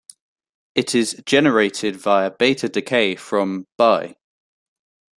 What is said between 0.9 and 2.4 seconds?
is generated via